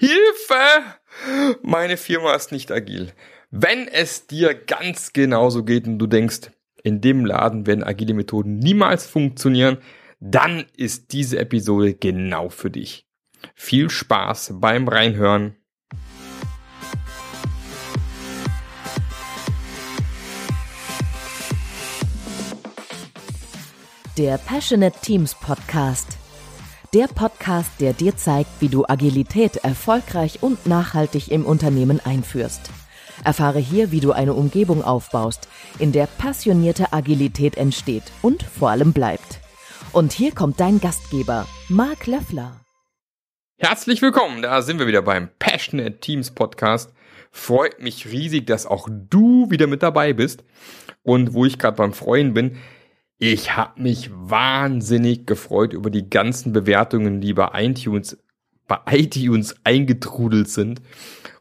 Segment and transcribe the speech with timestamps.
[0.00, 0.94] Hilfe!
[1.62, 3.12] Meine Firma ist nicht agil.
[3.50, 6.52] Wenn es dir ganz genauso geht und du denkst,
[6.84, 9.78] in dem Laden werden agile Methoden niemals funktionieren,
[10.20, 13.08] dann ist diese Episode genau für dich.
[13.56, 15.56] Viel Spaß beim Reinhören.
[24.16, 26.17] Der Passionate Teams Podcast.
[26.94, 32.70] Der Podcast, der dir zeigt, wie du Agilität erfolgreich und nachhaltig im Unternehmen einführst.
[33.24, 38.94] Erfahre hier, wie du eine Umgebung aufbaust, in der passionierte Agilität entsteht und vor allem
[38.94, 39.40] bleibt.
[39.92, 42.58] Und hier kommt dein Gastgeber, Marc Löffler.
[43.58, 46.94] Herzlich willkommen, da sind wir wieder beim Passionate Teams Podcast.
[47.30, 50.42] Freut mich riesig, dass auch du wieder mit dabei bist.
[51.02, 52.56] Und wo ich gerade beim Freuen bin,
[53.18, 58.18] ich habe mich wahnsinnig gefreut über die ganzen Bewertungen, die bei iTunes,
[58.66, 60.80] bei iTunes eingetrudelt sind.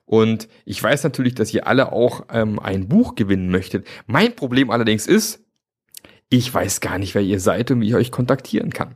[0.06, 3.86] Und ich weiß natürlich, dass ihr alle auch ähm, ein Buch gewinnen möchtet.
[4.08, 5.44] Mein Problem allerdings ist,
[6.30, 8.96] ich weiß gar nicht, wer ihr seid und wie ich euch kontaktieren kann.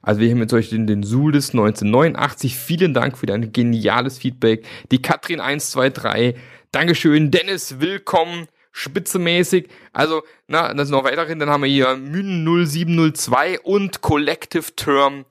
[0.00, 2.56] Also wir haben jetzt euch den, den Sulis 1989.
[2.56, 4.64] Vielen Dank für dein geniales Feedback.
[4.90, 6.34] Die Katrin 123.
[6.72, 7.30] Dankeschön.
[7.30, 9.68] Dennis, willkommen spitzemäßig.
[9.92, 11.38] Also, na, das sind noch weiterhin.
[11.38, 15.24] Dann haben wir hier Mün 0702 und Collective Term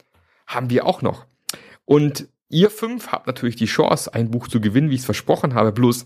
[0.48, 1.26] haben wir auch noch.
[1.86, 5.54] Und ihr fünf habt natürlich die Chance, ein Buch zu gewinnen, wie ich es versprochen
[5.56, 5.72] habe.
[5.72, 6.06] Bloß,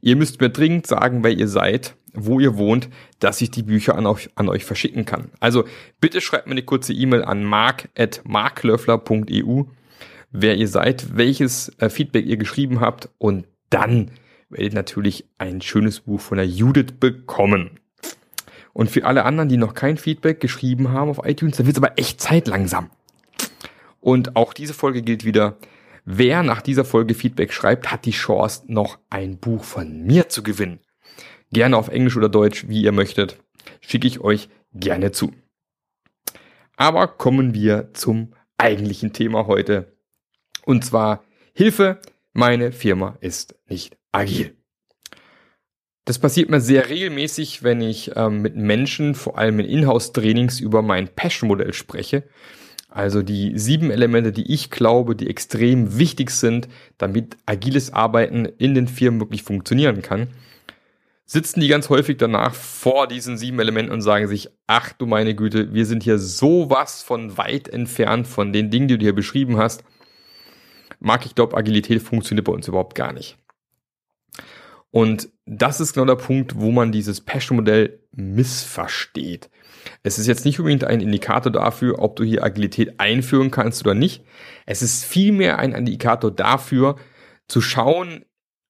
[0.00, 3.96] ihr müsst mir dringend sagen, wer ihr seid, wo ihr wohnt, dass ich die Bücher
[3.96, 5.30] an euch, an euch verschicken kann.
[5.40, 5.64] Also,
[6.00, 9.64] bitte schreibt mir eine kurze E-Mail an mark.marklöffler.eu,
[10.30, 14.12] wer ihr seid, welches äh, Feedback ihr geschrieben habt und dann
[14.50, 17.80] werdet natürlich ein schönes Buch von der Judith bekommen.
[18.72, 21.82] Und für alle anderen, die noch kein Feedback geschrieben haben auf iTunes, da wird es
[21.82, 22.90] aber echt Zeit langsam.
[24.00, 25.58] Und auch diese Folge gilt wieder.
[26.04, 30.42] Wer nach dieser Folge Feedback schreibt, hat die Chance, noch ein Buch von mir zu
[30.42, 30.80] gewinnen.
[31.52, 33.38] Gerne auf Englisch oder Deutsch, wie ihr möchtet.
[33.80, 35.32] Schicke ich euch gerne zu.
[36.76, 39.96] Aber kommen wir zum eigentlichen Thema heute.
[40.64, 42.00] Und zwar Hilfe,
[42.32, 44.56] meine Firma ist nicht agil.
[46.04, 50.82] Das passiert mir sehr regelmäßig, wenn ich ähm, mit Menschen, vor allem in Inhouse-Trainings, über
[50.82, 52.24] mein Passion-Modell spreche.
[52.88, 58.74] Also die sieben Elemente, die ich glaube, die extrem wichtig sind, damit agiles Arbeiten in
[58.74, 60.28] den Firmen wirklich funktionieren kann,
[61.24, 65.36] sitzen die ganz häufig danach vor diesen sieben Elementen und sagen sich, ach du meine
[65.36, 69.56] Güte, wir sind hier sowas von weit entfernt von den Dingen, die du hier beschrieben
[69.56, 69.84] hast.
[70.98, 73.38] Marc, ich glaube, Agilität funktioniert bei uns überhaupt gar nicht.
[74.90, 79.50] Und das ist genau der Punkt, wo man dieses Passion-Modell missversteht.
[80.02, 83.94] Es ist jetzt nicht unbedingt ein Indikator dafür, ob du hier Agilität einführen kannst oder
[83.94, 84.24] nicht.
[84.66, 86.96] Es ist vielmehr ein Indikator dafür,
[87.48, 88.24] zu schauen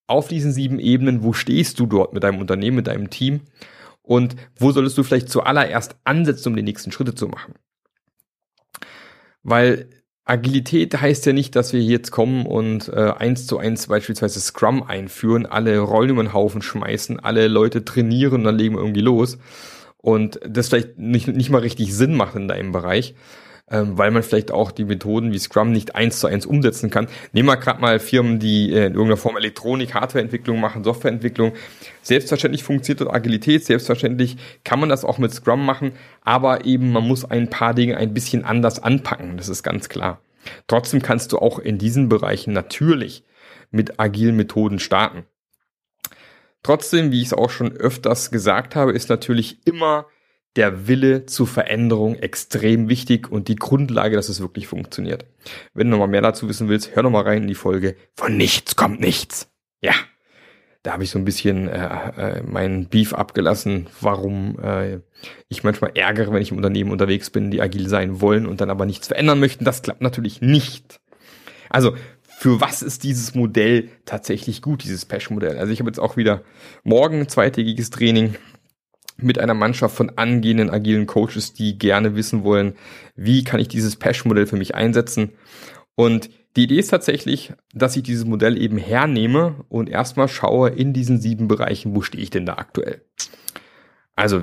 [0.06, 3.42] auf diesen sieben Ebenen, wo stehst du dort mit deinem Unternehmen, mit deinem Team
[4.02, 7.54] und wo solltest du vielleicht zuallererst ansetzen, um die nächsten Schritte zu machen.
[9.42, 9.88] Weil
[10.30, 14.84] Agilität heißt ja nicht, dass wir jetzt kommen und äh, eins zu eins beispielsweise Scrum
[14.84, 19.38] einführen, alle Rollen über den Haufen schmeißen, alle Leute trainieren, dann legen wir irgendwie los.
[19.98, 23.14] Und das vielleicht nicht, nicht mal richtig Sinn macht in deinem Bereich,
[23.70, 27.08] ähm, weil man vielleicht auch die Methoden wie Scrum nicht eins zu eins umsetzen kann.
[27.32, 31.52] Nehmen wir gerade mal Firmen, die äh, in irgendeiner Form Elektronik, Hardwareentwicklung machen, Softwareentwicklung.
[32.02, 35.92] Selbstverständlich funktioniert dort Agilität, selbstverständlich kann man das auch mit Scrum machen,
[36.22, 40.20] aber eben man muss ein paar Dinge ein bisschen anders anpacken, das ist ganz klar.
[40.66, 43.24] Trotzdem kannst du auch in diesen Bereichen natürlich
[43.70, 45.24] mit agilen Methoden starten.
[46.62, 50.06] Trotzdem, wie ich es auch schon öfters gesagt habe, ist natürlich immer
[50.56, 55.24] der Wille zur Veränderung extrem wichtig und die Grundlage, dass es wirklich funktioniert.
[55.74, 58.76] Wenn du nochmal mehr dazu wissen willst, hör nochmal rein in die Folge Von nichts
[58.76, 59.48] kommt nichts.
[59.80, 59.94] Ja,
[60.82, 65.00] da habe ich so ein bisschen äh, äh, meinen Beef abgelassen, warum äh,
[65.48, 68.70] ich manchmal ärgere, wenn ich im Unternehmen unterwegs bin, die agil sein wollen und dann
[68.70, 69.64] aber nichts verändern möchten.
[69.64, 71.00] Das klappt natürlich nicht.
[71.68, 71.94] Also
[72.26, 75.58] für was ist dieses Modell tatsächlich gut, dieses Pesh-Modell?
[75.58, 76.42] Also ich habe jetzt auch wieder
[76.82, 78.36] morgen ein zweitägiges Training
[79.22, 82.74] mit einer Mannschaft von angehenden agilen Coaches, die gerne wissen wollen,
[83.16, 85.32] wie kann ich dieses Pesh-Modell für mich einsetzen.
[85.94, 90.92] Und die Idee ist tatsächlich, dass ich dieses Modell eben hernehme und erstmal schaue in
[90.92, 93.02] diesen sieben Bereichen, wo stehe ich denn da aktuell.
[94.16, 94.42] Also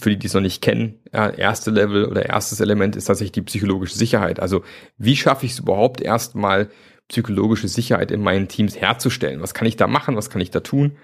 [0.00, 3.32] für die, die es noch nicht kennen, ja, erste Level oder erstes Element ist tatsächlich
[3.32, 4.38] die psychologische Sicherheit.
[4.38, 4.62] Also
[4.98, 6.68] wie schaffe ich es überhaupt erstmal
[7.08, 9.40] psychologische Sicherheit in meinen Teams herzustellen?
[9.40, 10.16] Was kann ich da machen?
[10.16, 10.96] Was kann ich da tun?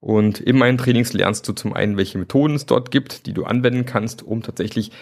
[0.00, 3.44] Und in meinen Trainings lernst du zum einen, welche Methoden es dort gibt, die du
[3.44, 4.92] anwenden kannst, um tatsächlich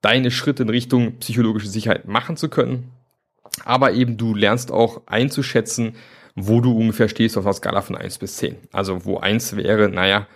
[0.00, 2.92] deine Schritte in Richtung psychologische Sicherheit machen zu können.
[3.64, 5.94] aber eben du lernst auch einzuschätzen,
[6.34, 8.56] wo du ungefähr stehst auf einer Skala von 1 bis 10.
[8.70, 10.26] Also wo 1 wäre, naja,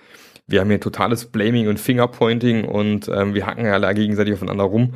[0.47, 4.65] wir haben hier totales Blaming und Fingerpointing und ähm, wir hacken ja alle gegenseitig aufeinander
[4.65, 4.95] rum.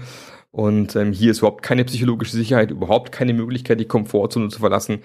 [0.51, 5.03] Und ähm, hier ist überhaupt keine psychologische Sicherheit, überhaupt keine Möglichkeit, die Komfortzone zu verlassen.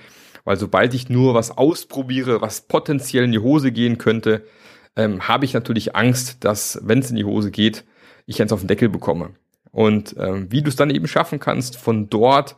[0.49, 4.47] Weil sobald ich nur was ausprobiere, was potenziell in die Hose gehen könnte,
[4.95, 7.85] ähm, habe ich natürlich Angst, dass, wenn es in die Hose geht,
[8.25, 9.35] ich eins auf den Deckel bekomme.
[9.69, 12.55] Und ähm, wie du es dann eben schaffen kannst, von dort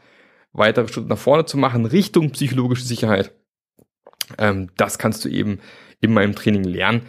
[0.54, 3.34] weitere Schritte nach vorne zu machen, Richtung psychologische Sicherheit,
[4.38, 5.60] ähm, das kannst du eben
[6.00, 7.02] in meinem Training lernen.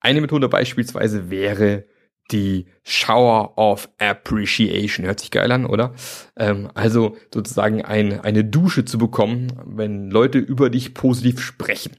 [0.00, 1.84] Eine Methode beispielsweise wäre
[2.30, 5.06] die Shower of Appreciation.
[5.06, 5.94] Hört sich geil an, oder?
[6.36, 11.92] Ähm, also sozusagen ein, eine Dusche zu bekommen, wenn Leute über dich positiv sprechen.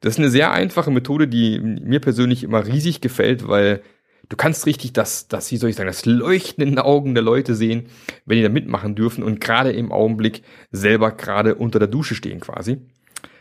[0.00, 3.82] Das ist eine sehr einfache Methode, die mir persönlich immer riesig gefällt, weil
[4.28, 7.22] du kannst richtig das, das, wie soll ich sagen, das Leuchten in den Augen der
[7.22, 7.86] Leute sehen,
[8.26, 12.40] wenn die da mitmachen dürfen und gerade im Augenblick selber gerade unter der Dusche stehen
[12.40, 12.82] quasi.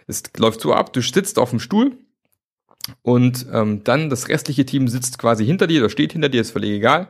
[0.08, 1.98] Es läuft so ab, du sitzt auf dem Stuhl
[3.02, 6.52] und ähm, dann das restliche Team sitzt quasi hinter dir oder steht hinter dir, ist
[6.52, 7.08] völlig egal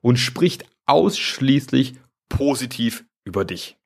[0.00, 1.94] und spricht ausschließlich
[2.28, 3.76] positiv über dich.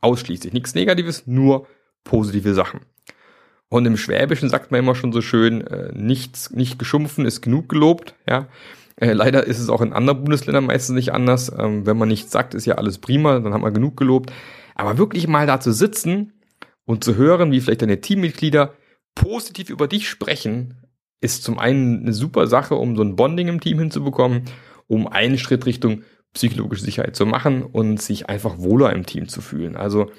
[0.00, 0.52] Ausschließlich.
[0.52, 1.66] Nichts Negatives, nur
[2.04, 2.80] positive Sachen.
[3.68, 7.68] Und im Schwäbischen sagt man immer schon so schön, äh, nichts, nicht geschumpfen ist genug
[7.68, 8.46] gelobt, ja.
[8.96, 11.50] Äh, leider ist es auch in anderen Bundesländern meistens nicht anders.
[11.58, 14.32] Ähm, wenn man nichts sagt, ist ja alles prima, dann hat man genug gelobt.
[14.76, 16.34] Aber wirklich mal da zu sitzen
[16.84, 18.74] und zu hören, wie vielleicht deine Teammitglieder
[19.16, 20.83] positiv über dich sprechen,
[21.24, 24.42] ist zum einen eine super Sache, um so ein Bonding im Team hinzubekommen,
[24.86, 26.02] um einen Schritt Richtung
[26.34, 29.74] psychologische Sicherheit zu machen und sich einfach wohler im Team zu fühlen.
[29.74, 30.10] Also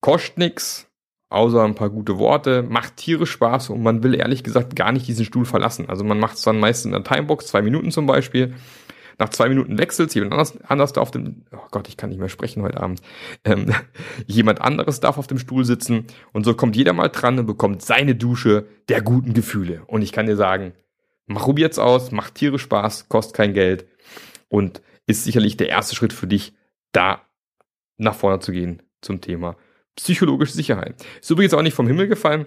[0.00, 0.86] kostet nix,
[1.30, 5.08] außer ein paar gute Worte, macht tierisch Spaß und man will ehrlich gesagt gar nicht
[5.08, 5.88] diesen Stuhl verlassen.
[5.88, 8.54] Also man macht es dann meistens in der Timebox, zwei Minuten zum Beispiel.
[9.18, 12.18] Nach zwei Minuten wechselt jemand anders, anders da auf dem, oh Gott, ich kann nicht
[12.18, 13.00] mehr sprechen heute Abend.
[13.44, 13.72] Ähm,
[14.26, 17.82] jemand anderes darf auf dem Stuhl sitzen und so kommt jeder mal dran und bekommt
[17.82, 19.82] seine Dusche der guten Gefühle.
[19.86, 20.72] Und ich kann dir sagen,
[21.26, 23.86] mach probiert's aus, macht tierisch Spaß, kostet kein Geld
[24.48, 26.54] und ist sicherlich der erste Schritt für dich,
[26.92, 27.22] da
[27.98, 29.56] nach vorne zu gehen zum Thema
[29.96, 31.04] psychologische Sicherheit.
[31.20, 32.46] Ist übrigens auch nicht vom Himmel gefallen.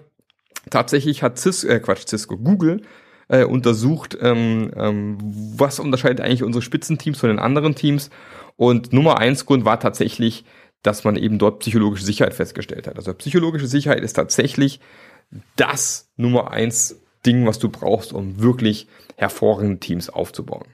[0.70, 2.82] Tatsächlich hat Cisco, äh Quatsch, Cisco, Google
[3.28, 5.18] äh, untersucht, ähm, ähm,
[5.56, 8.10] was unterscheidet eigentlich unsere Spitzenteams von den anderen Teams.
[8.56, 10.44] Und Nummer eins Grund war tatsächlich,
[10.82, 12.96] dass man eben dort psychologische Sicherheit festgestellt hat.
[12.96, 14.80] Also psychologische Sicherheit ist tatsächlich
[15.56, 18.86] das Nummer eins Ding, was du brauchst, um wirklich
[19.16, 20.66] hervorragende Teams aufzubauen.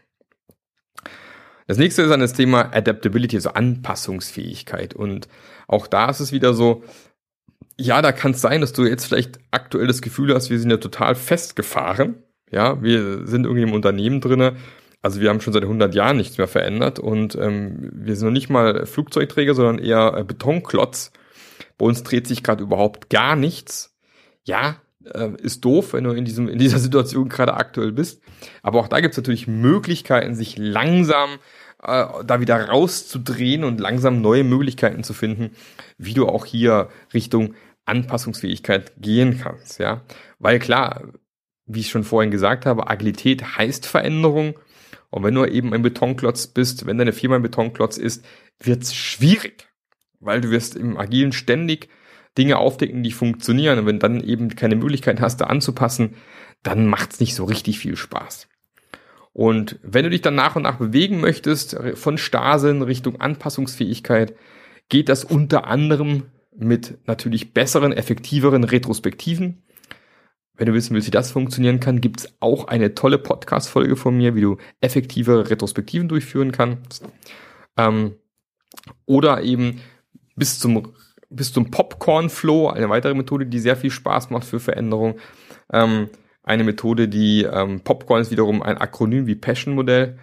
[1.67, 4.95] Das nächste ist dann das Thema Adaptability, also Anpassungsfähigkeit.
[4.95, 5.29] Und
[5.67, 6.85] auch da ist es wieder so,
[7.79, 10.71] ja, da kann es sein, dass du jetzt vielleicht aktuell das Gefühl hast, wir sind
[10.71, 12.23] ja total festgefahren.
[12.55, 14.55] Ja, wir sind irgendwie im Unternehmen drinne.
[15.03, 18.33] Also wir haben schon seit 100 Jahren nichts mehr verändert und ähm, wir sind noch
[18.33, 21.11] nicht mal Flugzeugträger, sondern eher äh, Betonklotz.
[21.77, 23.93] Bei uns dreht sich gerade überhaupt gar nichts.
[24.45, 28.23] Ja, äh, ist doof, wenn du in, diesem, in dieser Situation gerade aktuell bist.
[28.63, 31.31] Aber auch da gibt es natürlich Möglichkeiten, sich langsam
[31.83, 35.51] äh, da wieder rauszudrehen und langsam neue Möglichkeiten zu finden,
[35.99, 37.55] wie du auch hier Richtung
[37.85, 39.81] Anpassungsfähigkeit gehen kannst.
[39.81, 40.03] Ja,
[40.39, 41.03] weil klar,
[41.67, 44.55] wie ich schon vorhin gesagt habe, Agilität heißt Veränderung.
[45.11, 48.25] Und wenn du eben ein Betonklotz bist, wenn deine Firma ein Betonklotz ist,
[48.61, 49.69] wird es schwierig,
[50.21, 51.89] weil du wirst im Agilen ständig
[52.37, 53.79] Dinge aufdecken, die funktionieren.
[53.79, 56.17] Und wenn dann eben keine Möglichkeit hast, da anzupassen,
[56.63, 58.49] dann macht es nicht so richtig viel Spaß.
[59.33, 64.35] Und wenn du dich dann nach und nach bewegen möchtest, von Stasen Richtung Anpassungsfähigkeit,
[64.89, 66.25] geht das unter anderem
[66.57, 69.63] mit natürlich besseren, effektiveren Retrospektiven.
[70.57, 74.17] Wenn du wissen willst, wie das funktionieren kann, gibt es auch eine tolle Podcast-Folge von
[74.17, 77.05] mir, wie du effektive Retrospektiven durchführen kannst.
[77.77, 78.15] Ähm,
[79.07, 79.81] oder eben
[80.37, 80.93] bis zum
[81.31, 85.17] bis zum Popcorn Flow, eine weitere Methode, die sehr viel Spaß macht für Veränderung.
[85.73, 86.09] Ähm,
[86.43, 90.19] eine Methode, die ähm, Popcorn ist wiederum ein Akronym wie Passion Modell.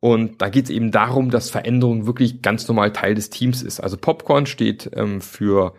[0.00, 3.80] Und da geht es eben darum, dass Veränderung wirklich ganz normal Teil des Teams ist.
[3.80, 5.74] Also Popcorn steht ähm, für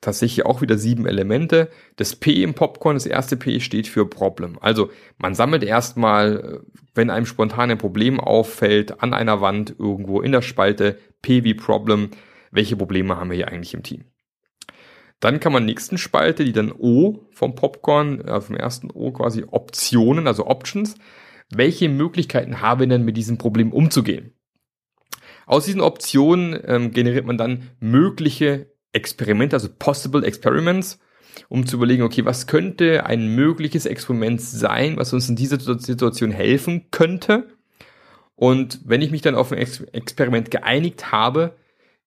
[0.00, 1.70] tatsächlich auch wieder sieben Elemente.
[1.96, 4.58] Das P im Popcorn, das erste P steht für Problem.
[4.60, 6.60] Also man sammelt erstmal,
[6.94, 11.54] wenn einem spontan ein Problem auffällt, an einer Wand irgendwo in der Spalte P wie
[11.54, 12.10] Problem,
[12.50, 14.04] welche Probleme haben wir hier eigentlich im Team.
[15.20, 19.44] Dann kann man nächsten Spalte, die dann O vom Popcorn, äh, vom ersten O quasi
[19.46, 20.96] Optionen, also Options.
[21.50, 24.32] Welche Möglichkeiten haben wir denn mit diesem Problem umzugehen?
[25.46, 30.98] Aus diesen Optionen ähm, generiert man dann mögliche Experimente, also possible experiments,
[31.48, 36.30] um zu überlegen, okay, was könnte ein mögliches Experiment sein, was uns in dieser Situation
[36.30, 37.48] helfen könnte?
[38.34, 41.56] Und wenn ich mich dann auf ein Experiment geeinigt habe,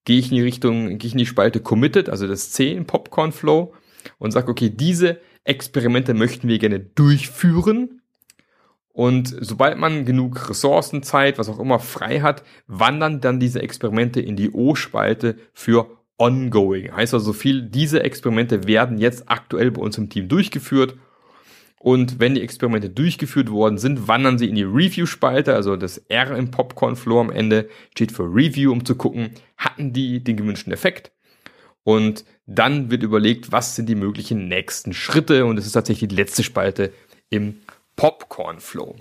[0.06, 2.86] gehe ich in die Richtung, gehe ich in die Spalte Committed, also das C im
[2.86, 3.74] Popcorn Flow
[4.18, 8.02] und sage, okay, diese Experimente möchten wir gerne durchführen.
[8.94, 14.20] Und sobald man genug Ressourcen, Zeit, was auch immer frei hat, wandern dann diese Experimente
[14.20, 16.96] in die O-Spalte für ongoing.
[16.96, 20.96] Heißt also viel, diese Experimente werden jetzt aktuell bei uns im Team durchgeführt.
[21.80, 26.38] Und wenn die Experimente durchgeführt worden sind, wandern sie in die Review-Spalte, also das R
[26.38, 31.12] im Popcorn-Flow am Ende steht für Review, um zu gucken, hatten die den gewünschten Effekt?
[31.84, 35.46] Und dann wird überlegt, was sind die möglichen nächsten Schritte?
[35.46, 36.94] Und es ist tatsächlich die letzte Spalte
[37.30, 37.58] im
[37.98, 38.96] Popcorn-Flow.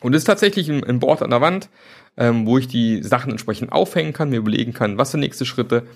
[0.00, 1.68] Und es ist tatsächlich ein Board an der Wand,
[2.16, 5.86] ähm, wo ich die Sachen entsprechend aufhängen kann, mir überlegen kann, was sind nächste Schritte.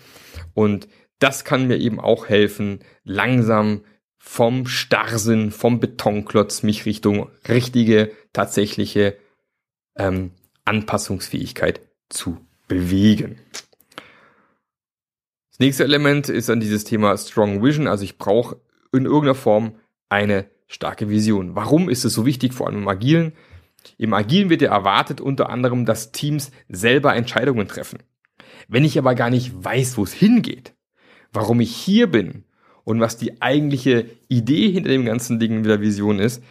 [0.54, 3.82] Und das kann mir eben auch helfen, langsam
[4.18, 9.16] vom Starrsinn, vom Betonklotz mich Richtung richtige, tatsächliche
[9.96, 10.30] ähm,
[10.64, 13.38] Anpassungsfähigkeit zu bewegen.
[15.50, 17.86] Das nächste Element ist dann dieses Thema Strong Vision.
[17.86, 18.56] Also ich brauche
[18.92, 19.76] in irgendeiner Form
[20.08, 21.54] eine starke Vision.
[21.54, 23.32] Warum ist es so wichtig, vor allem im Agilen?
[23.98, 27.98] Im Agilen wird ja erwartet unter anderem, dass Teams selber Entscheidungen treffen.
[28.68, 30.74] Wenn ich aber gar nicht weiß, wo es hingeht,
[31.32, 32.44] warum ich hier bin
[32.84, 36.42] und was die eigentliche Idee hinter dem ganzen Ding mit der Vision ist,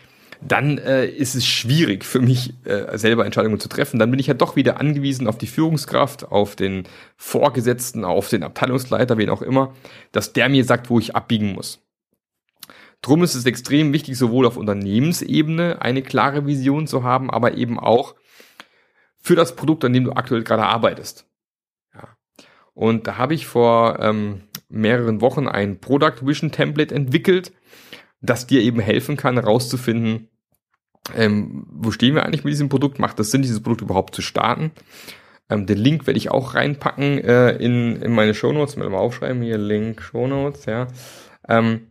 [0.45, 3.99] dann äh, ist es schwierig für mich äh, selber Entscheidungen zu treffen.
[3.99, 6.83] Dann bin ich ja doch wieder angewiesen auf die Führungskraft, auf den
[7.15, 9.73] Vorgesetzten, auf den Abteilungsleiter, wen auch immer,
[10.11, 11.79] dass der mir sagt, wo ich abbiegen muss.
[13.03, 17.77] Drum ist es extrem wichtig, sowohl auf Unternehmensebene eine klare Vision zu haben, aber eben
[17.77, 18.15] auch
[19.19, 21.27] für das Produkt, an dem du aktuell gerade arbeitest.
[21.93, 22.17] Ja.
[22.73, 27.51] Und da habe ich vor ähm, mehreren Wochen ein Product Vision Template entwickelt,
[28.21, 30.29] das dir eben helfen kann, herauszufinden,
[31.13, 32.99] ähm, wo stehen wir eigentlich mit diesem Produkt?
[32.99, 34.71] Macht das Sinn, dieses Produkt überhaupt zu starten?
[35.49, 39.57] Ähm, den Link werde ich auch reinpacken äh, in, in meine Shownotes, mal aufschreiben hier,
[39.57, 40.87] Link, Shownotes, ja.
[41.49, 41.87] Ähm,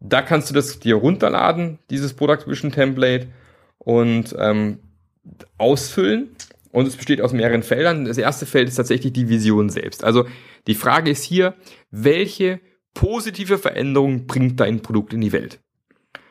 [0.00, 3.28] da kannst du das dir runterladen, dieses Product Vision Template
[3.78, 4.78] und ähm,
[5.58, 6.30] ausfüllen.
[6.72, 8.04] Und es besteht aus mehreren Feldern.
[8.04, 10.04] Das erste Feld ist tatsächlich die Vision selbst.
[10.04, 10.26] Also
[10.66, 11.54] die Frage ist hier,
[11.90, 12.60] welche
[12.94, 15.60] positive Veränderung bringt dein Produkt in die Welt?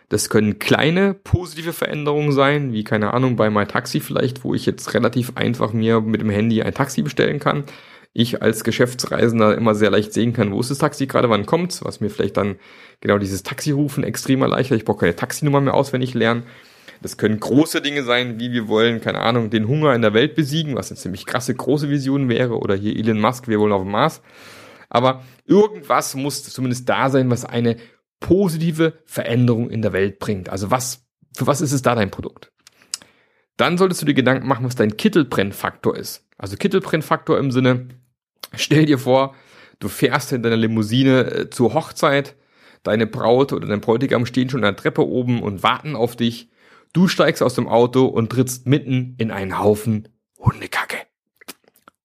[0.07, 4.93] Das können kleine positive Veränderungen sein, wie keine Ahnung bei MyTaxi vielleicht, wo ich jetzt
[4.95, 7.65] relativ einfach mir mit dem Handy ein Taxi bestellen kann.
[8.13, 11.83] Ich als Geschäftsreisender immer sehr leicht sehen kann, wo ist das Taxi gerade, wann kommt's,
[11.85, 12.55] was mir vielleicht dann
[13.01, 14.79] genau dieses Taxirufen extrem erleichtert.
[14.79, 16.43] Ich brauche keine Taxinummer mehr auswendig lernen.
[17.01, 20.35] Das können große Dinge sein, wie wir wollen, keine Ahnung, den Hunger in der Welt
[20.35, 23.83] besiegen, was eine ziemlich krasse große Vision wäre, oder hier Elon Musk, wir wollen auf
[23.83, 24.21] dem Mars.
[24.89, 27.77] Aber irgendwas muss zumindest da sein, was eine
[28.19, 30.49] positive Veränderung in der Welt bringt.
[30.49, 31.05] Also was,
[31.37, 32.51] für was ist es da dein Produkt?
[33.55, 36.27] Dann solltest du dir Gedanken machen, was dein Kittelbrennfaktor ist.
[36.37, 37.89] Also Kittelbrennfaktor im Sinne,
[38.53, 39.35] stell dir vor,
[39.79, 42.35] du fährst in deiner Limousine äh, zur Hochzeit,
[42.83, 46.49] deine Braut oder dein Bräutigam stehen schon an der Treppe oben und warten auf dich.
[46.93, 50.07] Du steigst aus dem Auto und trittst mitten in einen Haufen
[50.39, 50.97] Hundekacke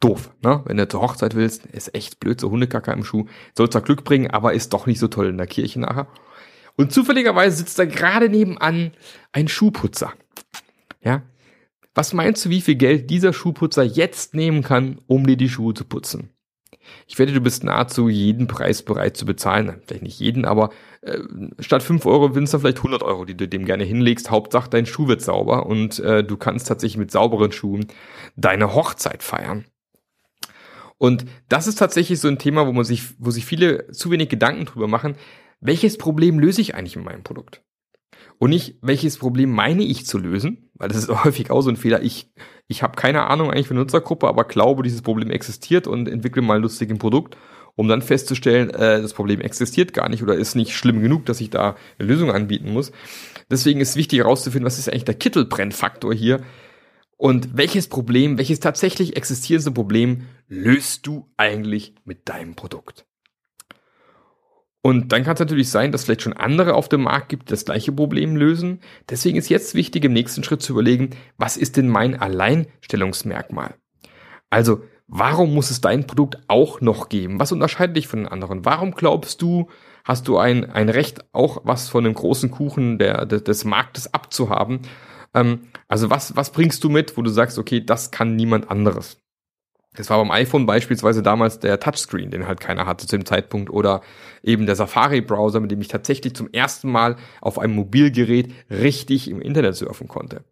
[0.04, 0.62] doof, ne?
[0.66, 3.26] Wenn du zur Hochzeit willst, ist echt blöd, so Hundekacker im Schuh.
[3.56, 6.06] Soll zwar Glück bringen, aber ist doch nicht so toll in der Kirche nachher.
[6.76, 8.92] Und zufälligerweise sitzt da gerade nebenan
[9.32, 10.12] ein Schuhputzer.
[11.02, 11.22] Ja?
[11.94, 15.74] Was meinst du, wie viel Geld dieser Schuhputzer jetzt nehmen kann, um dir die Schuhe
[15.74, 16.30] zu putzen?
[17.06, 19.80] Ich wette, du bist nahezu jeden Preis bereit zu bezahlen.
[19.86, 20.70] Vielleicht nicht jeden, aber
[21.02, 21.18] äh,
[21.60, 24.30] statt 5 Euro sind es dann vielleicht 100 Euro, die du dem gerne hinlegst.
[24.30, 27.86] Hauptsache, dein Schuh wird sauber und äh, du kannst tatsächlich mit sauberen Schuhen
[28.36, 29.64] deine Hochzeit feiern.
[30.98, 34.28] Und das ist tatsächlich so ein Thema, wo man sich, wo sich viele zu wenig
[34.28, 35.16] Gedanken drüber machen.
[35.60, 37.62] Welches Problem löse ich eigentlich mit meinem Produkt?
[38.38, 41.76] Und nicht, welches Problem meine ich zu lösen, weil das ist häufig auch so ein
[41.76, 42.02] Fehler.
[42.02, 42.30] Ich,
[42.68, 46.56] ich habe keine Ahnung eigentlich für Nutzergruppe, aber glaube, dieses Problem existiert und entwickle mal
[46.56, 47.36] ein lustiges Produkt,
[47.76, 51.40] um dann festzustellen, äh, das Problem existiert gar nicht oder ist nicht schlimm genug, dass
[51.40, 52.92] ich da eine Lösung anbieten muss.
[53.50, 56.40] Deswegen ist wichtig herauszufinden, was ist eigentlich der Kittelbrennfaktor hier,
[57.16, 63.06] und welches Problem, welches tatsächlich existierende Problem löst du eigentlich mit deinem Produkt?
[64.86, 67.52] Und dann kann es natürlich sein, dass vielleicht schon andere auf dem Markt gibt, die
[67.52, 68.80] das gleiche Problem lösen.
[69.08, 73.76] Deswegen ist jetzt wichtig, im nächsten Schritt zu überlegen, was ist denn mein Alleinstellungsmerkmal?
[74.50, 77.40] Also, warum muss es dein Produkt auch noch geben?
[77.40, 78.66] Was unterscheidet dich von den anderen?
[78.66, 79.70] Warum glaubst du,
[80.04, 84.80] hast du ein, ein Recht, auch was von dem großen Kuchen der, des Marktes abzuhaben?
[85.32, 89.23] Ähm, also was, was bringst du mit, wo du sagst, okay, das kann niemand anderes?
[89.96, 93.70] Das war beim iPhone beispielsweise damals der Touchscreen, den halt keiner hatte zu dem Zeitpunkt,
[93.70, 94.02] oder
[94.42, 99.40] eben der Safari-Browser, mit dem ich tatsächlich zum ersten Mal auf einem Mobilgerät richtig im
[99.40, 100.44] Internet surfen konnte.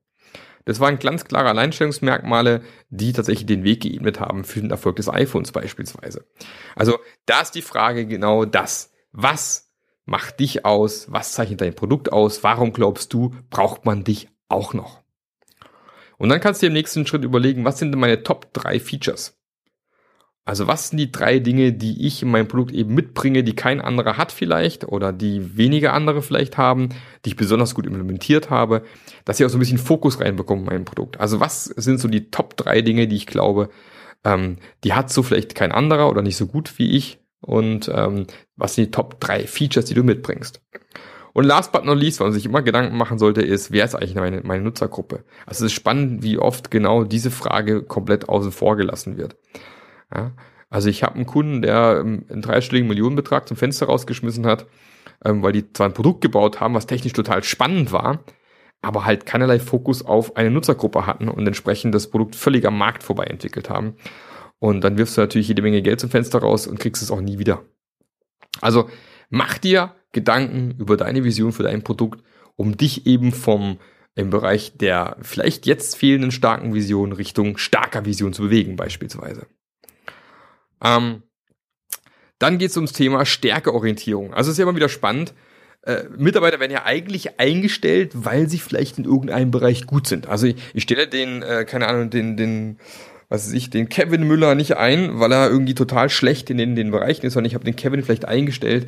[0.65, 5.09] Das waren ganz klare Alleinstellungsmerkmale, die tatsächlich den Weg geebnet haben für den Erfolg des
[5.09, 6.25] iPhones beispielsweise.
[6.77, 8.93] Also da ist die Frage genau das.
[9.11, 9.73] Was
[10.05, 11.11] macht dich aus?
[11.11, 12.45] Was zeichnet dein Produkt aus?
[12.45, 15.02] Warum glaubst du, braucht man dich auch noch?
[16.23, 18.79] Und dann kannst du dir im nächsten Schritt überlegen, was sind denn meine Top 3
[18.79, 19.37] Features?
[20.45, 23.81] Also was sind die drei Dinge, die ich in meinem Produkt eben mitbringe, die kein
[23.81, 26.91] anderer hat vielleicht oder die wenige andere vielleicht haben,
[27.25, 28.85] die ich besonders gut implementiert habe,
[29.25, 31.19] dass ich auch so ein bisschen Fokus reinbekomme in mein Produkt.
[31.19, 33.69] Also was sind so die Top drei Dinge, die ich glaube,
[34.23, 38.29] ähm, die hat so vielleicht kein anderer oder nicht so gut wie ich und ähm,
[38.55, 40.63] was sind die Top drei Features, die du mitbringst.
[41.33, 43.95] Und last but not least, was man sich immer Gedanken machen sollte, ist, wer ist
[43.95, 45.25] eigentlich meine, meine Nutzergruppe?
[45.47, 49.37] Also es ist spannend, wie oft genau diese Frage komplett außen vor gelassen wird.
[50.15, 50.33] Ja?
[50.69, 54.67] Also ich habe einen Kunden, der ähm, einen dreistelligen Millionenbetrag zum Fenster rausgeschmissen hat,
[55.25, 58.21] ähm, weil die zwar ein Produkt gebaut haben, was technisch total spannend war,
[58.83, 63.03] aber halt keinerlei Fokus auf eine Nutzergruppe hatten und entsprechend das Produkt völlig am Markt
[63.03, 63.97] vorbei entwickelt haben.
[64.59, 67.21] Und dann wirfst du natürlich jede Menge Geld zum Fenster raus und kriegst es auch
[67.21, 67.63] nie wieder.
[68.61, 68.89] Also
[69.33, 72.23] mach dir Gedanken über deine Vision für dein Produkt,
[72.55, 73.79] um dich eben vom
[74.15, 79.47] im Bereich der vielleicht jetzt fehlenden starken Vision Richtung starker Vision zu bewegen beispielsweise.
[80.85, 81.23] Ähm,
[82.39, 84.35] dann geht es ums Thema Stärkeorientierung.
[84.35, 85.33] Also es ist ja immer wieder spannend.
[85.81, 90.27] Äh, Mitarbeiter werden ja eigentlich eingestellt, weil sie vielleicht in irgendeinem Bereich gut sind.
[90.27, 92.79] Also ich, ich stelle den, äh, keine Ahnung, den, den,
[93.33, 96.77] was weiß ich, den Kevin Müller nicht ein, weil er irgendwie total schlecht in den,
[96.77, 98.87] den Bereichen ist, sondern ich habe den Kevin vielleicht eingestellt,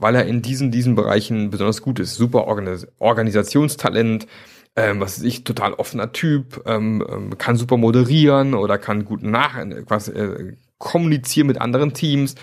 [0.00, 2.16] weil er in diesen, diesen Bereichen besonders gut ist.
[2.16, 4.26] Super Organis Organisationstalent,
[4.74, 9.22] ähm, was weiß ich, total offener Typ, ähm, ähm kann super moderieren oder kann gut
[9.22, 12.34] nach, was, äh, kommunizieren mit anderen Teams,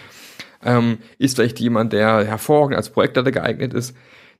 [0.63, 3.93] ähm, ist vielleicht jemand, der hervorragend als Projektleiter geeignet ist,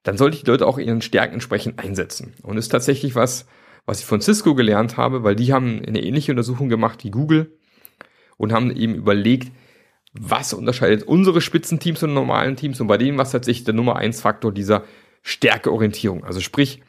[0.03, 2.36] dann sollte ich die Leute auch ihren Stärken entsprechend einsetzen.
[2.41, 3.48] Und ist tatsächlich was,
[3.85, 7.57] was ich von Cisco gelernt habe, weil die haben eine ähnliche Untersuchung gemacht wie Google
[8.38, 9.51] und haben eben überlegt,
[10.13, 13.95] was unterscheidet unsere Spitzenteams von normalen Teams und bei denen war es tatsächlich der Nummer
[13.95, 14.83] eins Faktor dieser
[15.21, 16.23] Stärkeorientierung.
[16.25, 16.81] Also sprich,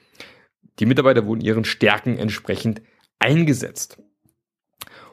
[0.78, 2.82] die Mitarbeiter wurden ihren Stärken entsprechend
[3.18, 3.98] eingesetzt.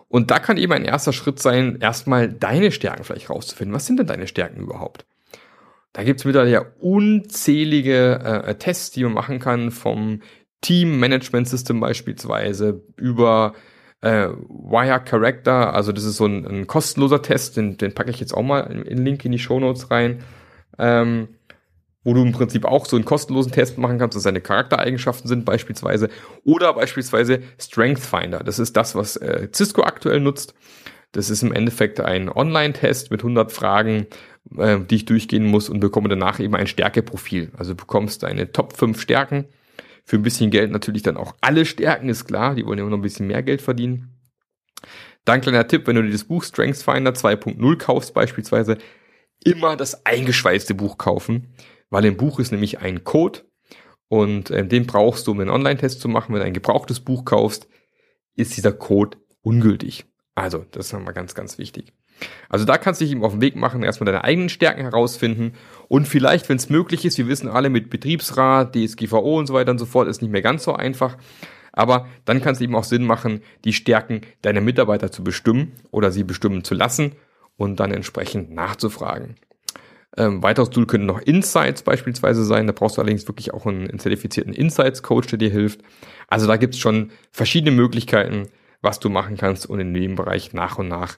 [0.07, 3.75] Und da kann eben ein erster Schritt sein, erstmal deine Stärken vielleicht rauszufinden.
[3.75, 5.05] Was sind denn deine Stärken überhaupt?
[5.93, 10.21] Da gibt es mittlerweile ja unzählige äh, Tests, die man machen kann, vom
[10.61, 13.53] Team Management System beispielsweise über
[14.01, 18.19] äh, Wire Character, also das ist so ein, ein kostenloser Test, den, den packe ich
[18.19, 20.23] jetzt auch mal in, in Link in die Show Notes rein.
[20.77, 21.29] Ähm,
[22.03, 25.45] wo du im Prinzip auch so einen kostenlosen Test machen kannst, was seine Charaktereigenschaften sind
[25.45, 26.09] beispielsweise.
[26.45, 28.39] Oder beispielsweise Strength Finder.
[28.39, 30.53] Das ist das, was äh, Cisco aktuell nutzt.
[31.11, 34.07] Das ist im Endeffekt ein Online-Test mit 100 Fragen,
[34.57, 37.51] äh, die ich durchgehen muss und bekomme danach eben ein Stärkeprofil.
[37.57, 39.45] Also du bekommst deine Top 5 Stärken.
[40.09, 42.55] Für ein bisschen Geld natürlich dann auch alle Stärken, ist klar.
[42.55, 44.15] Die wollen immer noch ein bisschen mehr Geld verdienen.
[45.23, 48.77] Dann kleiner Tipp, wenn du dir das Buch Strength Finder 2.0 kaufst beispielsweise,
[49.43, 51.53] immer das eingeschweißte Buch kaufen
[51.89, 53.41] weil im Buch ist nämlich ein Code
[54.07, 56.33] und äh, den brauchst du, um einen Online-Test zu machen.
[56.33, 57.67] Wenn du ein gebrauchtes Buch kaufst,
[58.35, 60.05] ist dieser Code ungültig.
[60.35, 61.93] Also, das ist nochmal ganz, ganz wichtig.
[62.49, 65.53] Also da kannst du dich eben auf den Weg machen, erstmal deine eigenen Stärken herausfinden
[65.87, 69.71] und vielleicht, wenn es möglich ist, wir wissen alle mit Betriebsrat, DSGVO und so weiter
[69.71, 71.17] und so fort, ist nicht mehr ganz so einfach.
[71.71, 76.11] Aber dann kann es eben auch Sinn machen, die Stärken deiner Mitarbeiter zu bestimmen oder
[76.11, 77.13] sie bestimmen zu lassen
[77.57, 79.35] und dann entsprechend nachzufragen.
[80.17, 82.67] Ähm, weiteres Tool können noch Insights beispielsweise sein.
[82.67, 85.81] Da brauchst du allerdings wirklich auch einen, einen zertifizierten Insights-Coach, der dir hilft.
[86.27, 88.47] Also da gibt's schon verschiedene Möglichkeiten,
[88.81, 91.17] was du machen kannst und in dem Bereich nach und nach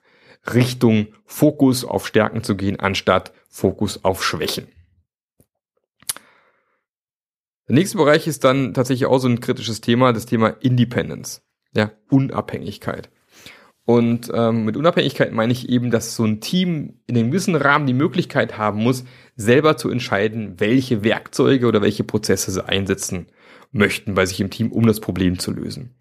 [0.54, 4.68] Richtung Fokus auf Stärken zu gehen, anstatt Fokus auf Schwächen.
[7.68, 11.42] Der nächste Bereich ist dann tatsächlich auch so ein kritisches Thema, das Thema Independence,
[11.74, 13.10] ja, Unabhängigkeit.
[13.86, 17.88] Und ähm, mit Unabhängigkeit meine ich eben, dass so ein Team in einem gewissen Rahmen
[17.88, 23.28] die Möglichkeit haben muss, selber zu entscheiden, welche Werkzeuge oder welche Prozesse sie einsetzen
[23.72, 25.96] möchten bei sich im Team, um das Problem zu lösen.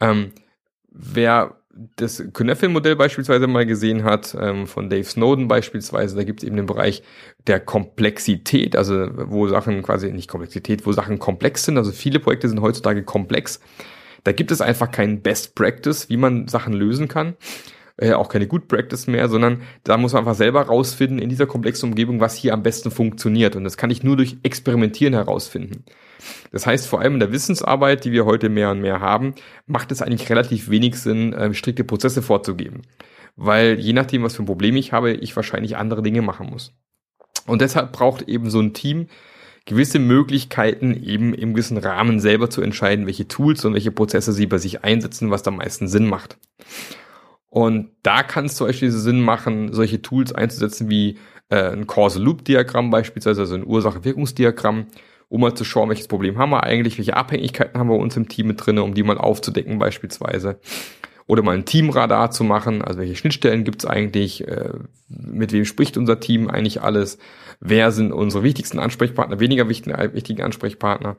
[0.00, 0.32] Ähm,
[0.90, 1.59] wer
[1.96, 6.56] das Knöffel-Modell beispielsweise mal gesehen hat, ähm, von Dave Snowden beispielsweise, da gibt es eben
[6.56, 7.02] den Bereich
[7.46, 11.78] der Komplexität, also wo Sachen quasi nicht Komplexität, wo Sachen komplex sind.
[11.78, 13.60] Also viele Projekte sind heutzutage komplex.
[14.24, 17.36] Da gibt es einfach kein Best Practice, wie man Sachen lösen kann.
[18.00, 21.46] Äh, auch keine Good Practice mehr, sondern da muss man einfach selber rausfinden in dieser
[21.46, 23.56] komplexen Umgebung, was hier am besten funktioniert.
[23.56, 25.84] Und das kann ich nur durch Experimentieren herausfinden.
[26.50, 29.34] Das heißt, vor allem in der Wissensarbeit, die wir heute mehr und mehr haben,
[29.66, 32.82] macht es eigentlich relativ wenig Sinn, äh, strikte Prozesse vorzugeben.
[33.36, 36.72] Weil je nachdem, was für ein Problem ich habe, ich wahrscheinlich andere Dinge machen muss.
[37.46, 39.08] Und deshalb braucht eben so ein Team
[39.66, 44.46] gewisse Möglichkeiten, eben im gewissen Rahmen selber zu entscheiden, welche Tools und welche Prozesse sie
[44.46, 46.38] bei sich einsetzen, was da am meisten Sinn macht.
[47.50, 52.90] Und da kann es zum Beispiel Sinn machen, solche Tools einzusetzen wie äh, ein Causal-Loop-Diagramm
[52.90, 54.86] beispielsweise, also ein Ursache-Wirkungsdiagramm,
[55.28, 58.28] um mal zu schauen, welches Problem haben wir eigentlich, welche Abhängigkeiten haben wir uns im
[58.28, 60.60] Team mit drin, um die mal aufzudecken beispielsweise.
[61.26, 64.70] Oder mal ein Teamradar zu machen, also welche Schnittstellen gibt es eigentlich, äh,
[65.08, 67.18] mit wem spricht unser Team eigentlich alles,
[67.60, 71.16] wer sind unsere wichtigsten Ansprechpartner, weniger wichtigen, wichtigen Ansprechpartner.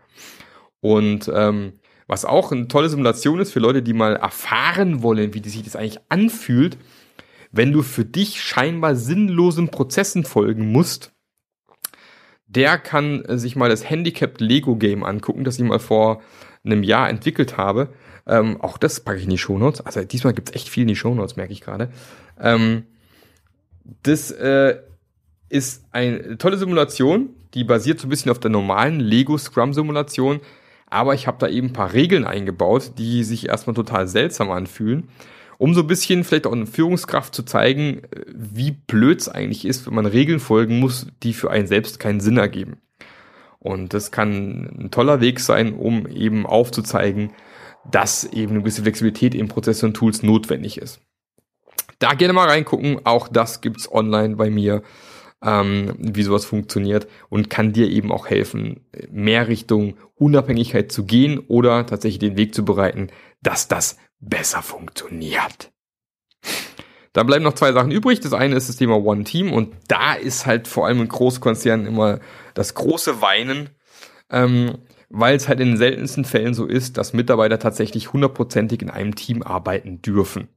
[0.82, 1.74] Und ähm,
[2.12, 5.78] was auch eine tolle Simulation ist für Leute, die mal erfahren wollen, wie sich das
[5.78, 6.78] eigentlich anfühlt,
[7.54, 11.14] wenn du für dich scheinbar sinnlosen Prozessen folgen musst,
[12.48, 16.22] der kann äh, sich mal das Handicapped Lego Game angucken, das ich mal vor
[16.66, 17.94] einem Jahr entwickelt habe.
[18.28, 19.80] Ähm, auch das packe ich in die Shownotes.
[19.80, 21.92] Also diesmal gibt's echt viel in die Shownotes, merke ich gerade.
[22.42, 22.88] Ähm,
[24.04, 24.82] das äh,
[25.48, 30.42] ist eine tolle Simulation, die basiert so ein bisschen auf der normalen Lego Scrum Simulation,
[30.92, 35.10] aber ich habe da eben ein paar Regeln eingebaut, die sich erstmal total seltsam anfühlen
[35.62, 38.02] um so ein bisschen vielleicht auch eine Führungskraft zu zeigen,
[38.34, 42.20] wie blöd es eigentlich ist, wenn man Regeln folgen muss, die für einen selbst keinen
[42.20, 42.82] Sinn ergeben.
[43.60, 47.30] Und das kann ein toller Weg sein, um eben aufzuzeigen,
[47.92, 51.00] dass eben eine gewisse Flexibilität in Prozessen und Tools notwendig ist.
[52.00, 54.82] Da gerne mal reingucken, auch das gibt's online bei mir,
[55.44, 61.40] ähm, wie sowas funktioniert und kann dir eben auch helfen, mehr Richtung Unabhängigkeit zu gehen
[61.40, 63.08] oder tatsächlich den Weg zu bereiten,
[63.42, 65.72] dass das besser funktioniert.
[67.14, 68.22] Da bleiben noch zwei Sachen übrig.
[68.22, 71.86] Das eine ist das Thema One Team und da ist halt vor allem in Großkonzernen
[71.86, 72.20] immer
[72.54, 73.70] das große Weinen,
[74.30, 74.78] ähm,
[75.10, 79.16] weil es halt in den seltensten Fällen so ist, dass Mitarbeiter tatsächlich hundertprozentig in einem
[79.16, 80.48] Team arbeiten dürfen.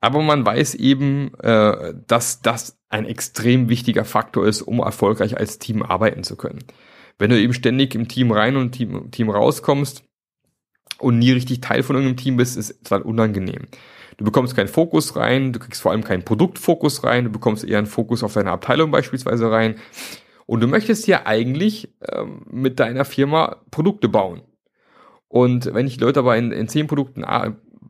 [0.00, 5.58] Aber man weiß eben, äh, dass das ein extrem wichtiger Faktor ist, um erfolgreich als
[5.58, 6.64] Team arbeiten zu können.
[7.18, 10.04] Wenn du eben ständig im Team rein und Team, Team rauskommst,
[10.98, 13.66] und nie richtig Teil von irgendeinem Team bist, ist dann unangenehm.
[14.16, 17.78] Du bekommst keinen Fokus rein, du kriegst vor allem keinen Produktfokus rein, du bekommst eher
[17.78, 19.76] einen Fokus auf deine Abteilung beispielsweise rein.
[20.46, 24.42] Und du möchtest ja eigentlich ähm, mit deiner Firma Produkte bauen.
[25.28, 27.24] Und wenn ich Leute aber in, in zehn Produkten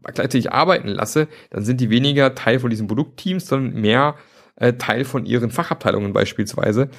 [0.03, 4.15] gleichzeitig arbeiten lasse, dann sind die weniger Teil von diesen Produktteams, sondern mehr
[4.57, 6.91] äh, Teil von ihren Fachabteilungen beispielsweise.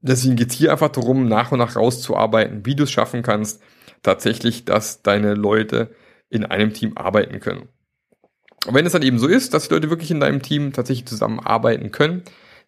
[0.00, 3.62] Deswegen geht es hier einfach darum, nach und nach rauszuarbeiten, wie du es schaffen kannst,
[4.02, 5.94] tatsächlich, dass deine Leute
[6.28, 7.68] in einem Team arbeiten können.
[8.66, 11.06] Und wenn es dann eben so ist, dass die Leute wirklich in deinem Team tatsächlich
[11.06, 12.22] zusammenarbeiten können,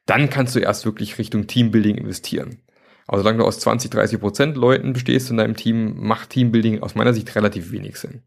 [0.06, 2.58] dann kannst du erst wirklich Richtung Teambuilding investieren.
[3.06, 6.94] Also solange du aus 20, 30 Prozent Leuten bestehst in deinem Team, macht Teambuilding aus
[6.94, 8.22] meiner Sicht relativ wenig Sinn.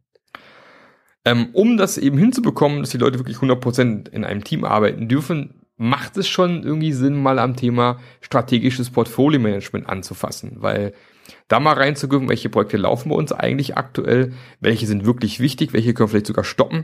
[1.26, 5.08] Ähm, um das eben hinzubekommen, dass die Leute wirklich 100 Prozent in einem Team arbeiten
[5.10, 10.94] dürfen, macht es schon irgendwie Sinn, mal am Thema strategisches Portfolio-Management anzufassen, weil
[11.48, 15.94] da mal reinzugehen, welche Projekte laufen bei uns eigentlich aktuell, welche sind wirklich wichtig, welche
[15.94, 16.84] können wir vielleicht sogar stoppen,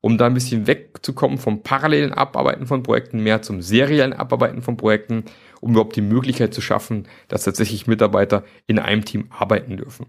[0.00, 4.78] um da ein bisschen wegzukommen vom parallelen Abarbeiten von Projekten, mehr zum seriellen Abarbeiten von
[4.78, 5.24] Projekten,
[5.60, 10.06] um überhaupt die Möglichkeit zu schaffen, dass tatsächlich Mitarbeiter in einem Team arbeiten dürfen.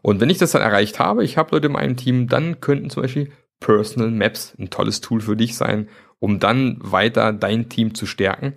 [0.00, 2.90] Und wenn ich das dann erreicht habe, ich habe Leute in meinem Team, dann könnten
[2.90, 5.88] zum Beispiel Personal Maps ein tolles Tool für dich sein,
[6.24, 8.54] um dann weiter dein Team zu stärken.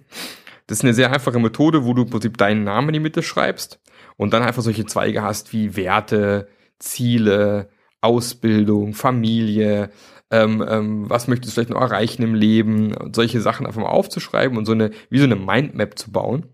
[0.68, 3.22] Das ist eine sehr einfache Methode, wo du im Prinzip deinen Namen in die Mitte
[3.22, 3.82] schreibst
[4.16, 6.48] und dann einfach solche Zweige hast wie Werte,
[6.80, 7.68] Ziele,
[8.00, 9.90] Ausbildung, Familie,
[10.32, 13.90] ähm, ähm, was möchtest du vielleicht noch erreichen im Leben und solche Sachen einfach mal
[13.90, 16.46] aufzuschreiben und so eine, wie so eine Mindmap zu bauen.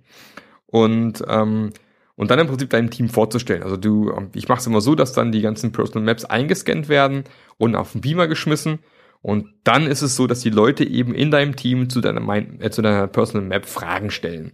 [0.65, 1.73] Und, ähm,
[2.15, 3.61] und dann im Prinzip deinem Team vorzustellen.
[3.61, 7.25] Also du, ich mache es immer so, dass dann die ganzen Personal Maps eingescannt werden
[7.57, 8.79] und auf den Beamer geschmissen.
[9.23, 12.61] Und dann ist es so, dass die Leute eben in deinem Team zu deiner, Mind,
[12.61, 14.51] äh, zu deiner Personal Map Fragen stellen.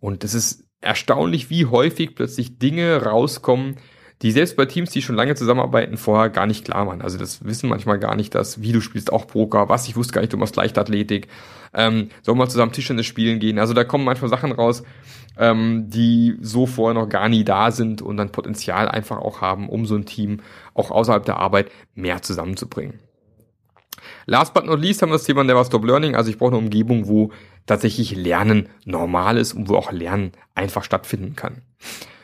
[0.00, 3.76] Und das ist erstaunlich, wie häufig plötzlich Dinge rauskommen,
[4.22, 7.02] die selbst bei Teams, die schon lange zusammenarbeiten, vorher gar nicht klar waren.
[7.02, 10.14] Also das wissen manchmal gar nicht, dass, wie du spielst auch Poker, was, ich wusste
[10.14, 11.28] gar nicht, du machst Leichtathletik,
[11.74, 13.58] ähm, sollen wir zusammen Tischtennis spielen gehen.
[13.58, 14.82] Also da kommen manchmal Sachen raus,
[15.36, 19.68] ähm, die so vorher noch gar nie da sind und dann Potenzial einfach auch haben,
[19.68, 20.40] um so ein Team
[20.72, 22.98] auch außerhalb der Arbeit mehr zusammenzubringen.
[24.26, 26.14] Last but not least haben wir das Thema Never Stop Learning.
[26.14, 27.32] Also ich brauche eine Umgebung, wo
[27.66, 31.62] tatsächlich Lernen normal ist und wo auch Lernen einfach stattfinden kann.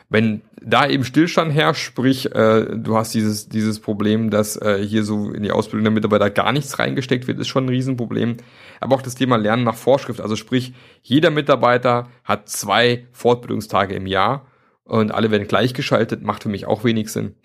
[0.09, 5.03] Wenn da eben Stillstand herrscht, sprich, äh, du hast dieses, dieses Problem, dass äh, hier
[5.03, 8.37] so in die Ausbildung der Mitarbeiter gar nichts reingesteckt wird, ist schon ein Riesenproblem.
[8.79, 14.07] Aber auch das Thema Lernen nach Vorschrift, also sprich, jeder Mitarbeiter hat zwei Fortbildungstage im
[14.07, 14.47] Jahr
[14.85, 17.35] und alle werden gleichgeschaltet, macht für mich auch wenig Sinn,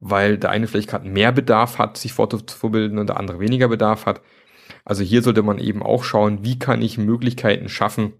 [0.00, 4.06] weil der eine vielleicht gerade mehr Bedarf hat, sich fortzubilden und der andere weniger Bedarf
[4.06, 4.20] hat.
[4.84, 8.14] Also hier sollte man eben auch schauen, wie kann ich Möglichkeiten schaffen,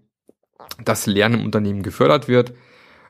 [0.83, 2.53] dass Lernen im Unternehmen gefördert wird.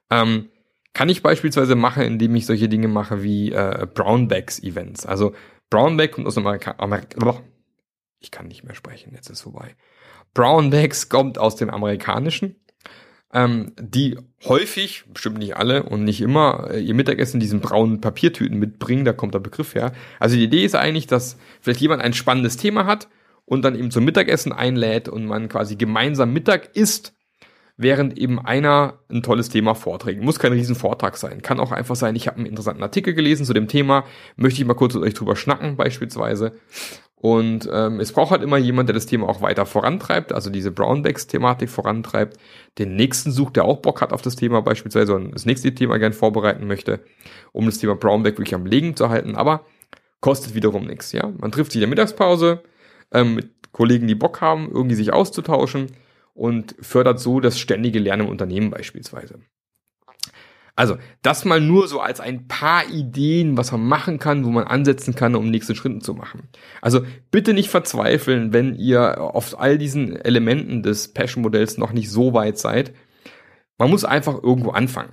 [0.10, 0.50] Ähm,
[0.94, 5.06] kann ich beispielsweise machen, indem ich solche Dinge mache wie äh, Brownbacks-Events.
[5.06, 5.34] Also
[5.70, 7.44] Brownback kommt aus Amerika, Amerika
[8.20, 9.76] ich kann nicht mehr sprechen, jetzt ist vorbei.
[10.34, 12.56] Brownbacks kommt aus dem Amerikanischen,
[13.34, 18.02] ähm, die häufig, bestimmt nicht alle und nicht immer, äh, ihr Mittagessen in diesen braunen
[18.02, 19.92] Papiertüten mitbringen, da kommt der Begriff her.
[20.20, 23.08] Also die Idee ist eigentlich, dass vielleicht jemand ein spannendes Thema hat
[23.46, 27.14] und dann eben zum Mittagessen einlädt und man quasi gemeinsam Mittag isst
[27.80, 30.22] während eben einer ein tolles Thema vorträgt.
[30.22, 31.42] Muss kein Riesenvortrag sein.
[31.42, 34.04] Kann auch einfach sein, ich habe einen interessanten Artikel gelesen zu dem Thema,
[34.36, 36.52] möchte ich mal kurz mit euch drüber schnacken beispielsweise.
[37.16, 40.72] Und ähm, es braucht halt immer jemand, der das Thema auch weiter vorantreibt, also diese
[40.72, 42.38] Brownbacks-Thematik vorantreibt,
[42.78, 46.00] den nächsten sucht, der auch Bock hat auf das Thema beispielsweise und das nächste Thema
[46.00, 47.00] gern vorbereiten möchte,
[47.54, 49.66] um das Thema Brownback wirklich am Legen zu halten, aber
[50.20, 51.14] kostet wiederum nichts.
[51.14, 52.62] Ja, Man trifft sich in der Mittagspause
[53.14, 55.88] ähm, mit Kollegen, die Bock haben, irgendwie sich auszutauschen
[56.40, 59.40] und fördert so das ständige Lernen im Unternehmen beispielsweise.
[60.78, 64.64] Also, das mal nur so als ein paar Ideen, was man machen kann, wo man
[64.64, 66.48] ansetzen kann, um nächste Schritte zu machen.
[66.82, 72.34] Also bitte nicht verzweifeln, wenn ihr auf all diesen Elementen des Passion-Modells noch nicht so
[72.34, 72.94] weit seid.
[73.78, 75.12] Man muss einfach irgendwo anfangen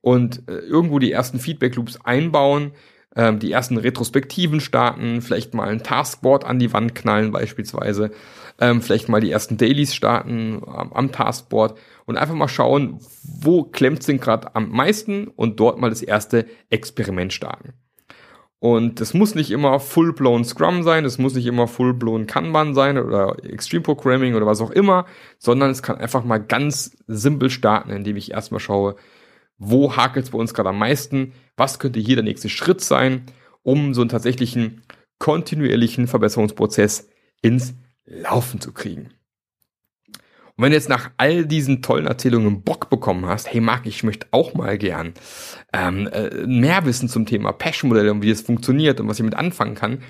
[0.00, 2.70] und äh, irgendwo die ersten Feedback-Loops einbauen,
[3.16, 8.12] ähm, die ersten Retrospektiven starten, vielleicht mal ein Taskboard an die Wand knallen beispielsweise,
[8.60, 13.64] ähm, vielleicht mal die ersten Dailies starten ähm, am Taskboard und einfach mal schauen, wo
[13.64, 17.74] klemmt es denn gerade am meisten und dort mal das erste Experiment starten.
[18.60, 22.98] Und es muss nicht immer full-blown Scrum sein, es muss nicht immer full-blown Kanban sein
[22.98, 25.06] oder Extreme Programming oder was auch immer,
[25.38, 28.96] sondern es kann einfach mal ganz simpel starten, indem ich erstmal schaue,
[29.60, 33.26] wo hakelt es bei uns gerade am meisten, was könnte hier der nächste Schritt sein,
[33.62, 34.82] um so einen tatsächlichen
[35.18, 37.08] kontinuierlichen Verbesserungsprozess
[37.42, 37.74] ins
[38.06, 39.10] Laufen zu kriegen.
[40.56, 44.02] Und wenn du jetzt nach all diesen tollen Erzählungen Bock bekommen hast, hey Marc, ich
[44.02, 45.12] möchte auch mal gern
[45.72, 49.36] ähm, äh, mehr wissen zum Thema Passion-Modelle und wie es funktioniert und was ich mit
[49.36, 50.02] anfangen kann,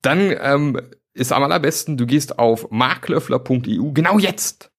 [0.00, 0.80] dann ähm,
[1.12, 4.70] ist am allerbesten, du gehst auf marklöffler.eu, genau jetzt.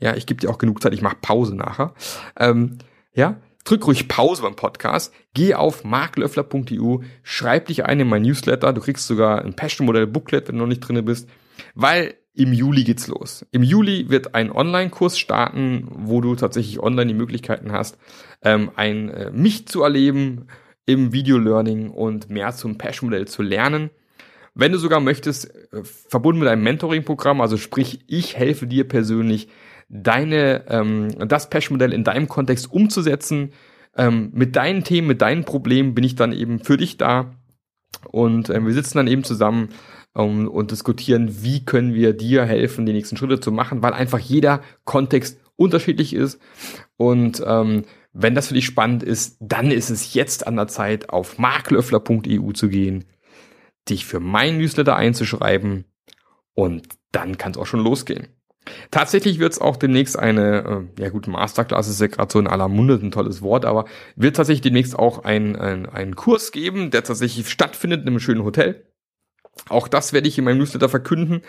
[0.00, 1.94] Ja, ich gebe dir auch genug Zeit, ich mache Pause nachher.
[2.38, 2.78] Ähm,
[3.14, 8.72] ja, drück ruhig Pause beim Podcast, geh auf marklöffler.eu, schreib dich ein in mein Newsletter,
[8.72, 11.28] du kriegst sogar ein Passion-Modell-Booklet, wenn du noch nicht drinne bist,
[11.74, 13.44] weil im Juli geht's los.
[13.50, 17.98] Im Juli wird ein Online-Kurs starten, wo du tatsächlich online die Möglichkeiten hast,
[18.42, 20.46] ähm, ein äh, mich zu erleben
[20.86, 23.90] im Video-Learning und mehr zum Passion-Modell zu lernen.
[24.54, 29.48] Wenn du sogar möchtest, äh, verbunden mit einem Mentoring-Programm, also sprich, ich helfe dir persönlich,
[29.88, 33.52] deine, ähm, das Passion-Modell in deinem Kontext umzusetzen.
[33.96, 37.34] Ähm, mit deinen Themen, mit deinen Problemen bin ich dann eben für dich da.
[38.10, 39.70] Und äh, wir sitzen dann eben zusammen
[40.14, 44.18] ähm, und diskutieren, wie können wir dir helfen, die nächsten Schritte zu machen, weil einfach
[44.18, 46.40] jeder Kontext unterschiedlich ist.
[46.96, 51.10] Und ähm, wenn das für dich spannend ist, dann ist es jetzt an der Zeit,
[51.10, 53.04] auf marklöffler.eu zu gehen,
[53.88, 55.84] dich für mein Newsletter einzuschreiben
[56.54, 58.28] und dann kann es auch schon losgehen.
[58.90, 62.46] Tatsächlich wird es auch demnächst eine, äh, ja gut, Masterclass ist ja gerade so in
[62.46, 63.84] aller Munde ein tolles Wort, aber
[64.16, 68.44] wird tatsächlich demnächst auch ein, ein, einen Kurs geben, der tatsächlich stattfindet in einem schönen
[68.44, 68.86] Hotel.
[69.68, 71.42] Auch das werde ich in meinem Newsletter verkünden.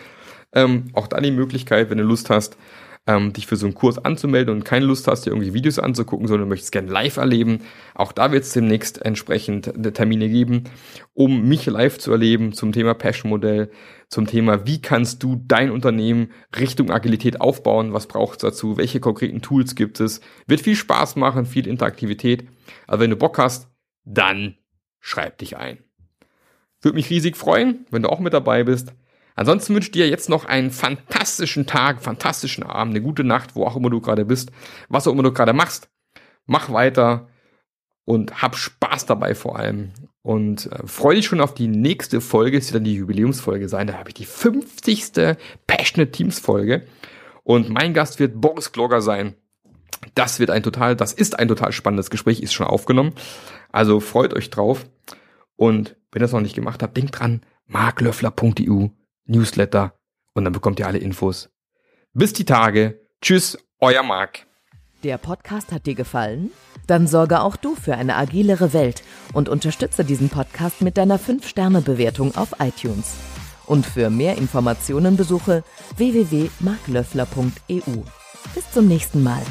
[0.52, 2.56] Ähm, auch da die Möglichkeit, wenn du Lust hast,
[3.06, 6.28] ähm, dich für so einen Kurs anzumelden und keine Lust hast, dir irgendwie Videos anzugucken,
[6.28, 7.60] sondern möchtest gerne live erleben.
[7.94, 10.64] Auch da wird es demnächst entsprechend Termine geben,
[11.14, 13.70] um mich live zu erleben zum Thema Passion-Modell,
[14.08, 19.00] zum Thema, wie kannst du dein Unternehmen Richtung Agilität aufbauen, was braucht es dazu, welche
[19.00, 20.20] konkreten Tools gibt es.
[20.46, 22.46] Wird viel Spaß machen, viel Interaktivität.
[22.86, 23.68] Also wenn du Bock hast,
[24.04, 24.56] dann
[24.98, 25.78] schreib dich ein.
[26.82, 28.94] Würde mich riesig freuen, wenn du auch mit dabei bist.
[29.36, 33.64] Ansonsten wünsche ich dir jetzt noch einen fantastischen Tag, fantastischen Abend, eine gute Nacht, wo
[33.64, 34.50] auch immer du gerade bist,
[34.88, 35.88] was auch immer du gerade machst.
[36.46, 37.28] Mach weiter
[38.04, 39.92] und hab Spaß dabei vor allem.
[40.22, 43.86] Und äh, freue dich schon auf die nächste Folge, es wird dann die Jubiläumsfolge sein.
[43.86, 45.36] Da habe ich die 50.
[45.66, 46.86] Passionate Teams Folge.
[47.42, 49.34] Und mein Gast wird Boris Glogger sein.
[50.14, 53.14] Das wird ein total, das ist ein total spannendes Gespräch, ist schon aufgenommen.
[53.70, 54.86] Also freut euch drauf.
[55.56, 58.88] Und wenn ihr es noch nicht gemacht habt, denkt dran, marklöffler.eu
[59.30, 59.94] Newsletter
[60.34, 61.48] und dann bekommt ihr alle Infos.
[62.12, 63.00] Bis die Tage.
[63.22, 64.46] Tschüss, euer Marc.
[65.02, 66.50] Der Podcast hat dir gefallen?
[66.86, 72.36] Dann sorge auch du für eine agilere Welt und unterstütze diesen Podcast mit deiner 5-Sterne-Bewertung
[72.36, 73.14] auf iTunes.
[73.66, 75.64] Und für mehr Informationen besuche
[75.96, 78.02] www.marklöffler.eu.
[78.54, 79.42] Bis zum nächsten Mal.